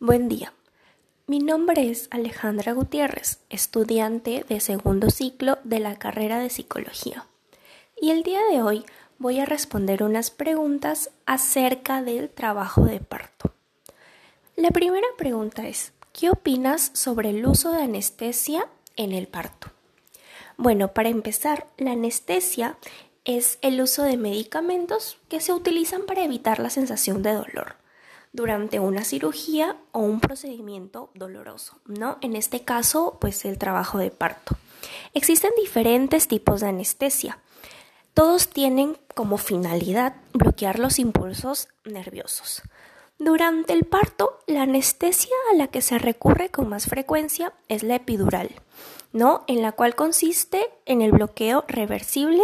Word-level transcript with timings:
Buen 0.00 0.28
día. 0.28 0.52
Mi 1.26 1.40
nombre 1.40 1.90
es 1.90 2.06
Alejandra 2.12 2.72
Gutiérrez, 2.72 3.40
estudiante 3.50 4.44
de 4.48 4.60
segundo 4.60 5.10
ciclo 5.10 5.58
de 5.64 5.80
la 5.80 5.98
carrera 5.98 6.38
de 6.38 6.50
psicología. 6.50 7.26
Y 8.00 8.12
el 8.12 8.22
día 8.22 8.38
de 8.48 8.62
hoy 8.62 8.86
voy 9.18 9.40
a 9.40 9.44
responder 9.44 10.04
unas 10.04 10.30
preguntas 10.30 11.10
acerca 11.26 12.00
del 12.00 12.30
trabajo 12.30 12.84
de 12.84 13.00
parto. 13.00 13.52
La 14.54 14.70
primera 14.70 15.08
pregunta 15.16 15.66
es, 15.66 15.92
¿qué 16.12 16.30
opinas 16.30 16.92
sobre 16.94 17.30
el 17.30 17.44
uso 17.44 17.72
de 17.72 17.82
anestesia 17.82 18.68
en 18.94 19.10
el 19.10 19.26
parto? 19.26 19.72
Bueno, 20.56 20.92
para 20.94 21.08
empezar, 21.08 21.66
la 21.76 21.90
anestesia 21.90 22.78
es 23.24 23.58
el 23.62 23.80
uso 23.80 24.04
de 24.04 24.16
medicamentos 24.16 25.18
que 25.28 25.40
se 25.40 25.52
utilizan 25.52 26.02
para 26.06 26.22
evitar 26.22 26.60
la 26.60 26.70
sensación 26.70 27.24
de 27.24 27.32
dolor 27.32 27.87
durante 28.32 28.80
una 28.80 29.04
cirugía 29.04 29.76
o 29.92 30.00
un 30.00 30.20
procedimiento 30.20 31.10
doloroso, 31.14 31.78
¿no? 31.86 32.18
En 32.20 32.36
este 32.36 32.64
caso, 32.64 33.18
pues 33.20 33.44
el 33.44 33.58
trabajo 33.58 33.98
de 33.98 34.10
parto. 34.10 34.56
Existen 35.14 35.50
diferentes 35.56 36.28
tipos 36.28 36.60
de 36.60 36.68
anestesia. 36.68 37.38
Todos 38.14 38.48
tienen 38.48 38.96
como 39.14 39.38
finalidad 39.38 40.14
bloquear 40.32 40.78
los 40.78 40.98
impulsos 40.98 41.68
nerviosos. 41.84 42.62
Durante 43.18 43.72
el 43.72 43.84
parto, 43.84 44.38
la 44.46 44.62
anestesia 44.62 45.34
a 45.52 45.56
la 45.56 45.66
que 45.66 45.82
se 45.82 45.98
recurre 45.98 46.50
con 46.50 46.68
más 46.68 46.86
frecuencia 46.86 47.52
es 47.68 47.82
la 47.82 47.96
epidural, 47.96 48.50
¿no? 49.12 49.42
En 49.48 49.60
la 49.60 49.72
cual 49.72 49.96
consiste 49.96 50.70
en 50.86 51.02
el 51.02 51.10
bloqueo 51.10 51.64
reversible 51.66 52.42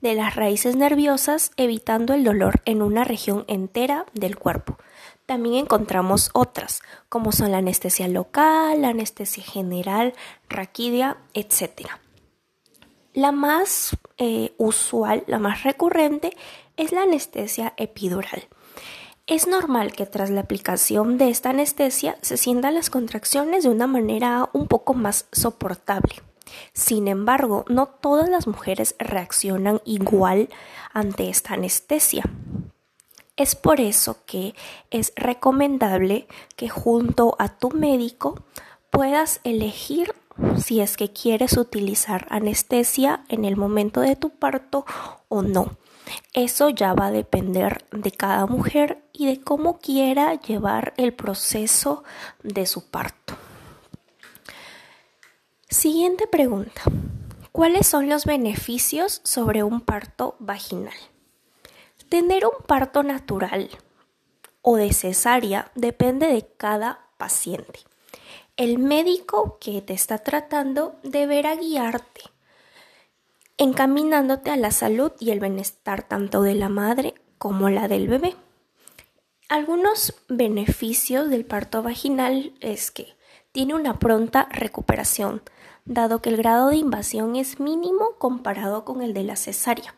de 0.00 0.14
las 0.14 0.34
raíces 0.34 0.76
nerviosas, 0.76 1.50
evitando 1.56 2.14
el 2.14 2.24
dolor 2.24 2.62
en 2.64 2.80
una 2.80 3.04
región 3.04 3.44
entera 3.48 4.06
del 4.14 4.38
cuerpo. 4.38 4.78
También 5.26 5.64
encontramos 5.64 6.30
otras, 6.34 6.82
como 7.08 7.32
son 7.32 7.52
la 7.52 7.58
anestesia 7.58 8.08
local, 8.08 8.82
la 8.82 8.88
anestesia 8.88 9.42
general, 9.42 10.12
raquidia, 10.48 11.16
etc. 11.32 11.88
La 13.14 13.32
más 13.32 13.96
eh, 14.18 14.52
usual, 14.58 15.24
la 15.26 15.38
más 15.38 15.62
recurrente, 15.62 16.36
es 16.76 16.92
la 16.92 17.02
anestesia 17.02 17.72
epidural. 17.76 18.48
Es 19.26 19.46
normal 19.46 19.92
que 19.92 20.04
tras 20.04 20.28
la 20.28 20.42
aplicación 20.42 21.16
de 21.16 21.30
esta 21.30 21.50
anestesia 21.50 22.18
se 22.20 22.36
sientan 22.36 22.74
las 22.74 22.90
contracciones 22.90 23.64
de 23.64 23.70
una 23.70 23.86
manera 23.86 24.50
un 24.52 24.66
poco 24.66 24.92
más 24.92 25.26
soportable. 25.32 26.16
Sin 26.74 27.08
embargo, 27.08 27.64
no 27.68 27.86
todas 27.86 28.28
las 28.28 28.46
mujeres 28.46 28.94
reaccionan 28.98 29.80
igual 29.86 30.50
ante 30.92 31.30
esta 31.30 31.54
anestesia. 31.54 32.24
Es 33.36 33.56
por 33.56 33.80
eso 33.80 34.18
que 34.26 34.54
es 34.90 35.12
recomendable 35.16 36.28
que 36.56 36.68
junto 36.68 37.34
a 37.40 37.48
tu 37.48 37.70
médico 37.70 38.44
puedas 38.90 39.40
elegir 39.42 40.14
si 40.56 40.80
es 40.80 40.96
que 40.96 41.12
quieres 41.12 41.56
utilizar 41.56 42.26
anestesia 42.30 43.24
en 43.28 43.44
el 43.44 43.56
momento 43.56 44.00
de 44.00 44.14
tu 44.14 44.30
parto 44.30 44.84
o 45.28 45.42
no. 45.42 45.76
Eso 46.32 46.68
ya 46.68 46.94
va 46.94 47.06
a 47.06 47.10
depender 47.10 47.84
de 47.90 48.12
cada 48.12 48.46
mujer 48.46 49.02
y 49.12 49.26
de 49.26 49.40
cómo 49.40 49.78
quiera 49.78 50.34
llevar 50.34 50.94
el 50.96 51.12
proceso 51.12 52.04
de 52.42 52.66
su 52.66 52.88
parto. 52.88 53.34
Siguiente 55.68 56.28
pregunta. 56.28 56.82
¿Cuáles 57.50 57.86
son 57.86 58.08
los 58.08 58.26
beneficios 58.26 59.20
sobre 59.24 59.62
un 59.62 59.80
parto 59.80 60.36
vaginal? 60.38 60.94
Tener 62.14 62.46
un 62.46 62.64
parto 62.64 63.02
natural 63.02 63.68
o 64.62 64.76
de 64.76 64.92
cesárea 64.92 65.72
depende 65.74 66.28
de 66.28 66.46
cada 66.56 67.08
paciente. 67.16 67.80
El 68.56 68.78
médico 68.78 69.58
que 69.60 69.82
te 69.82 69.94
está 69.94 70.18
tratando 70.18 70.94
deberá 71.02 71.56
guiarte, 71.56 72.20
encaminándote 73.56 74.52
a 74.52 74.56
la 74.56 74.70
salud 74.70 75.10
y 75.18 75.32
el 75.32 75.40
bienestar 75.40 76.06
tanto 76.06 76.42
de 76.42 76.54
la 76.54 76.68
madre 76.68 77.14
como 77.36 77.68
la 77.68 77.88
del 77.88 78.06
bebé. 78.06 78.36
Algunos 79.48 80.14
beneficios 80.28 81.30
del 81.30 81.44
parto 81.44 81.82
vaginal 81.82 82.52
es 82.60 82.92
que 82.92 83.16
tiene 83.50 83.74
una 83.74 83.98
pronta 83.98 84.48
recuperación, 84.52 85.42
dado 85.84 86.22
que 86.22 86.30
el 86.30 86.36
grado 86.36 86.68
de 86.68 86.76
invasión 86.76 87.34
es 87.34 87.58
mínimo 87.58 88.10
comparado 88.18 88.84
con 88.84 89.02
el 89.02 89.14
de 89.14 89.24
la 89.24 89.34
cesárea. 89.34 89.96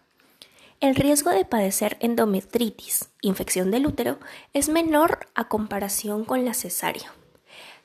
El 0.78 0.94
riesgo 0.94 1.31
de 1.31 1.47
padecer 1.47 1.97
endometritis, 2.00 3.09
infección 3.22 3.70
del 3.70 3.87
útero, 3.87 4.19
es 4.53 4.69
menor 4.69 5.20
a 5.34 5.48
comparación 5.48 6.26
con 6.26 6.44
la 6.44 6.53
cesárea. 6.53 7.14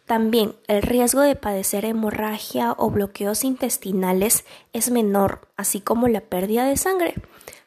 También 0.06 0.56
el 0.68 0.82
riesgo 0.82 1.22
de 1.22 1.38
padecer 1.38 1.86
hemorragia 1.86 2.76
o 2.78 2.90
bloqueos 2.90 3.46
intestinales 3.46 4.44
es 4.74 4.92
menor, 4.92 5.48
así 5.56 5.80
como 5.80 6.10
la 6.10 6.20
pérdida 6.20 6.66
de 6.66 6.76
sangre. 6.76 7.14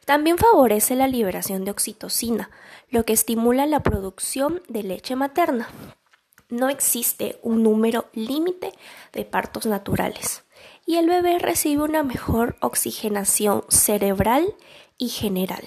También 0.04 0.36
favorece 0.36 0.94
la 0.94 1.08
liberación 1.08 1.64
de 1.64 1.70
oxitocina, 1.70 2.50
lo 2.90 3.06
que 3.06 3.14
estimula 3.14 3.64
la 3.64 3.80
producción 3.80 4.60
de 4.68 4.82
leche 4.82 5.16
materna. 5.16 5.68
No 6.50 6.68
existe 6.68 7.38
un 7.42 7.62
número 7.62 8.10
límite 8.12 8.74
de 9.14 9.24
partos 9.24 9.64
naturales 9.64 10.43
y 10.86 10.96
el 10.96 11.08
bebé 11.08 11.38
recibe 11.38 11.82
una 11.82 12.02
mejor 12.02 12.56
oxigenación 12.60 13.64
cerebral 13.68 14.54
y 14.98 15.08
general. 15.08 15.64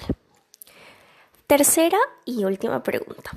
Tercera 1.47 1.97
y 2.25 2.43
última 2.43 2.83
pregunta. 2.83 3.31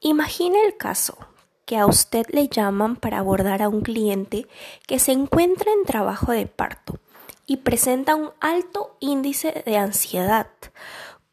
Imagine 0.00 0.64
el 0.64 0.76
caso 0.76 1.18
que 1.64 1.76
a 1.76 1.86
usted 1.86 2.26
le 2.30 2.48
llaman 2.48 2.96
para 2.96 3.18
abordar 3.18 3.60
a 3.60 3.68
un 3.68 3.80
cliente 3.80 4.46
que 4.86 4.98
se 4.98 5.12
encuentra 5.12 5.72
en 5.72 5.84
trabajo 5.84 6.32
de 6.32 6.46
parto 6.46 7.00
y 7.44 7.58
presenta 7.58 8.14
un 8.14 8.30
alto 8.40 8.96
índice 9.00 9.62
de 9.66 9.76
ansiedad. 9.76 10.48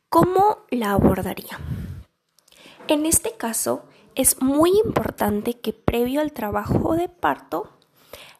¿Cómo 0.10 0.60
la 0.70 0.94
abordaría? 0.94 1.60
En 2.88 3.06
este 3.06 3.34
caso, 3.34 3.84
es 4.16 4.42
muy 4.42 4.72
importante 4.86 5.60
que 5.60 5.74
previo 5.74 6.22
al 6.22 6.34
trabajo 6.34 6.96
de 6.96 7.10
parto, 7.10 7.70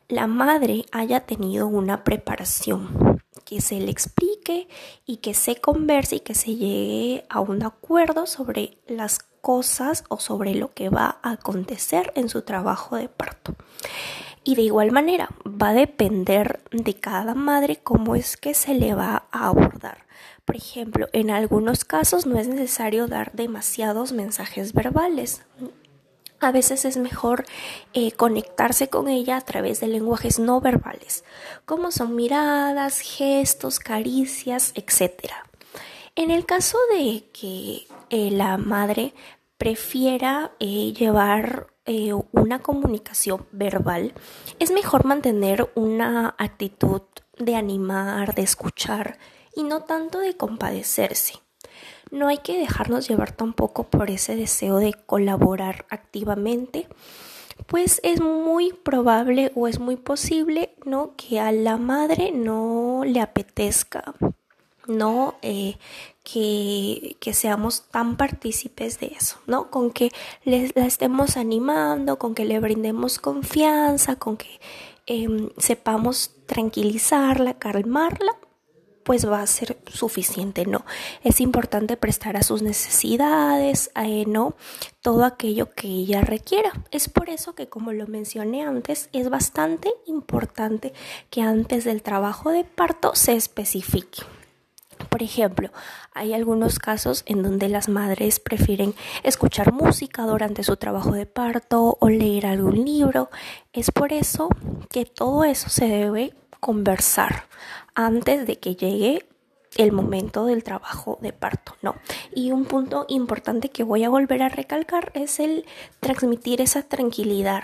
la 0.08 0.28
madre 0.28 0.86
haya 0.92 1.22
tenido 1.22 1.68
una 1.68 2.04
preparación 2.04 3.22
que 3.46 3.62
se 3.62 3.80
le 3.80 3.92
explique 3.92 4.68
y 5.06 5.18
que 5.18 5.34
se 5.34 5.56
converse 5.58 6.18
y 6.18 6.20
que 6.22 6.36
se 6.36 6.56
llegue 6.56 7.26
a 7.30 7.40
un 7.40 7.64
acuerdo 7.64 8.26
sobre 8.26 8.78
las 8.88 9.20
cosas 9.42 10.04
o 10.10 10.20
sobre 10.20 10.56
lo 10.56 10.74
que 10.74 10.90
va 10.90 11.18
a 11.22 11.32
acontecer 11.32 12.12
en 12.16 12.30
su 12.30 12.44
trabajo 12.44 12.96
de 12.96 13.10
parto. 13.10 13.56
Y 14.46 14.56
de 14.56 14.62
igual 14.64 14.92
manera, 14.92 15.30
va 15.46 15.70
a 15.70 15.74
depender 15.74 16.62
de 16.72 16.94
cada 16.96 17.34
madre 17.34 17.78
cómo 17.82 18.16
es 18.16 18.38
que 18.38 18.54
se 18.54 18.74
le 18.74 18.94
va 18.94 19.24
a 19.32 19.48
abordar. 19.48 20.06
Por 20.46 20.58
ejemplo, 20.58 21.08
en 21.14 21.30
algunos 21.30 21.86
casos 21.86 22.26
no 22.26 22.38
es 22.38 22.48
necesario 22.48 23.08
dar 23.08 23.32
demasiados 23.34 24.12
mensajes 24.12 24.74
verbales 24.74 25.46
a 26.40 26.52
veces 26.52 26.86
es 26.86 26.98
mejor 26.98 27.46
eh, 27.94 28.12
conectarse 28.12 28.90
con 28.90 29.08
ella 29.08 29.38
a 29.38 29.42
través 29.42 29.80
de 29.80 29.88
lenguajes 29.88 30.40
no 30.40 30.60
verbales, 30.62 31.24
como 31.66 31.92
son 31.92 32.16
miradas, 32.16 33.00
gestos, 33.00 33.80
caricias, 33.80 34.74
etc. 34.76 35.32
En 36.16 36.32
el 36.32 36.46
caso 36.46 36.78
de 36.92 37.26
que 37.32 37.88
eh, 38.10 38.32
la 38.32 38.58
madre 38.58 39.14
prefiera 39.58 40.52
eh, 40.60 40.94
llevar 40.94 41.68
una 42.32 42.60
comunicación 42.60 43.46
verbal, 43.52 44.14
es 44.58 44.72
mejor 44.72 45.04
mantener 45.04 45.70
una 45.76 46.34
actitud 46.38 47.02
de 47.38 47.58
animar, 47.58 48.36
de 48.36 48.44
escuchar 48.44 49.18
y 49.54 49.64
no 49.64 49.82
tanto 49.82 50.20
de 50.20 50.38
compadecerse. 50.38 51.43
No 52.12 52.28
hay 52.28 52.40
que 52.40 52.58
dejarnos 52.58 53.08
llevar 53.08 53.32
tampoco 53.32 53.86
por 53.86 54.10
ese 54.10 54.36
deseo 54.36 54.78
de 54.78 54.94
colaborar 54.94 55.86
activamente, 55.90 56.88
pues 57.68 58.00
es 58.04 58.22
muy 58.22 58.74
probable 58.74 59.52
o 59.56 59.68
es 59.68 59.80
muy 59.80 59.96
posible, 59.96 60.74
¿no? 60.86 61.14
Que 61.16 61.40
a 61.40 61.52
la 61.52 61.78
madre 61.78 62.32
no 62.32 63.04
le 63.06 63.22
apetezca, 63.22 64.14
¿no? 64.88 65.36
Eh, 65.42 65.78
que, 66.24 67.18
que, 67.20 67.34
seamos 67.34 67.84
tan 67.92 68.16
partícipes 68.16 69.00
de 69.00 69.08
eso, 69.08 69.38
¿no? 69.46 69.70
Con 69.70 69.92
que 69.92 70.12
la 70.46 70.86
estemos 70.86 71.38
animando, 71.38 72.18
con 72.18 72.34
que 72.34 72.46
le 72.46 72.60
brindemos 72.60 73.20
confianza, 73.20 74.16
con 74.16 74.38
que 74.38 74.60
em, 75.06 75.50
sepamos 75.58 76.32
tranquilizarla, 76.46 77.56
calmarla, 77.56 78.38
pues 79.04 79.30
va 79.30 79.42
a 79.42 79.48
ser 79.48 79.78
suficiente, 79.88 80.66
¿no? 80.66 80.86
Es 81.24 81.42
importante 81.42 81.98
prestar 81.98 82.38
a 82.38 82.44
sus 82.44 82.62
necesidades, 82.62 83.92
eh, 83.96 84.26
¿no? 84.28 84.56
Todo 85.02 85.26
aquello 85.26 85.70
que 85.72 85.88
ella 85.88 86.22
requiera. 86.22 86.72
Es 86.92 87.10
por 87.10 87.30
eso 87.30 87.56
que, 87.56 87.68
como 87.68 87.92
lo 87.94 88.08
mencioné 88.08 88.64
antes, 88.64 89.10
es 89.14 89.30
bastante 89.30 89.94
importante 90.08 90.94
que 91.30 91.42
antes 91.42 91.84
del 91.84 92.02
trabajo 92.02 92.52
de 92.52 92.64
parto 92.64 93.16
se 93.16 93.36
especifique. 93.36 94.24
Por 95.10 95.22
ejemplo, 95.22 95.70
hay 96.14 96.34
algunos 96.34 96.80
casos 96.80 97.24
en 97.26 97.44
donde 97.44 97.70
las 97.70 97.90
madres 97.90 98.40
prefieren 98.40 98.96
escuchar 99.24 99.74
música 99.74 100.24
durante 100.24 100.64
su 100.64 100.78
trabajo 100.78 101.12
de 101.12 101.26
parto 101.26 101.98
o 102.00 102.10
leer 102.10 102.46
algún 102.46 102.84
libro. 102.84 103.30
Es 103.74 103.92
por 103.92 104.14
eso 104.14 104.50
que 104.90 105.06
todo 105.06 105.44
eso 105.44 105.70
se 105.70 105.88
debe 105.88 106.34
conversar 106.60 107.48
antes 107.96 108.48
de 108.48 108.58
que 108.58 108.76
llegue 108.76 109.26
el 109.78 109.92
momento 109.92 110.46
del 110.46 110.64
trabajo 110.64 111.18
de 111.22 111.34
parto, 111.34 111.76
¿no? 111.82 111.96
Y 112.34 112.52
un 112.52 112.66
punto 112.66 113.06
importante 113.10 113.70
que 113.70 113.84
voy 113.84 114.04
a 114.04 114.10
volver 114.10 114.44
a 114.44 114.50
recalcar 114.50 115.12
es 115.16 115.40
el 115.40 115.66
transmitir 116.00 116.62
esa 116.62 116.84
tranquilidad, 116.84 117.64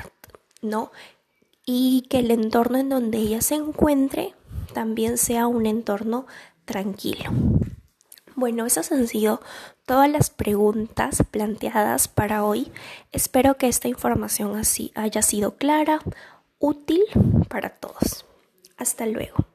¿no? 0.62 0.92
Y 1.66 2.08
que 2.10 2.20
el 2.20 2.31
entorno 2.31 2.80
en 2.80 2.90
donde 2.90 3.20
ella 3.20 3.42
se 3.42 3.56
encuentre 3.56 4.34
también 4.74 5.18
sea 5.18 5.48
un 5.48 5.66
entorno 5.66 6.26
tranquilo. 6.66 7.31
Bueno, 8.36 8.66
esas 8.66 8.92
han 8.92 9.08
sido 9.08 9.42
todas 9.86 10.10
las 10.10 10.30
preguntas 10.30 11.24
planteadas 11.30 12.08
para 12.08 12.46
hoy. 12.46 12.72
Espero 13.12 13.58
que 13.58 13.68
esta 13.68 13.88
información 13.88 14.56
así 14.56 14.92
haya 14.96 15.22
sido 15.22 15.58
clara, 15.58 16.00
útil 16.58 17.02
para 17.50 17.70
todos. 17.70 18.26
Hasta 18.78 19.06
luego. 19.06 19.46